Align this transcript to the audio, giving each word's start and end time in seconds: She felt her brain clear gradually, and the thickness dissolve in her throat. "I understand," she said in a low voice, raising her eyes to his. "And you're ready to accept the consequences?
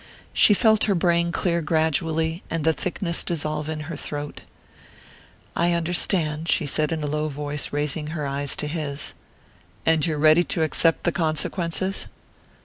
She 0.33 0.55
felt 0.55 0.85
her 0.85 0.95
brain 0.95 1.31
clear 1.31 1.61
gradually, 1.61 2.41
and 2.49 2.63
the 2.63 2.73
thickness 2.73 3.23
dissolve 3.23 3.69
in 3.69 3.81
her 3.81 3.95
throat. 3.95 4.41
"I 5.55 5.73
understand," 5.73 6.49
she 6.49 6.65
said 6.65 6.91
in 6.91 7.03
a 7.03 7.05
low 7.05 7.27
voice, 7.29 7.71
raising 7.71 8.07
her 8.07 8.25
eyes 8.25 8.55
to 8.55 8.67
his. 8.67 9.13
"And 9.85 10.03
you're 10.03 10.17
ready 10.17 10.43
to 10.43 10.63
accept 10.63 11.03
the 11.03 11.11
consequences? 11.11 12.07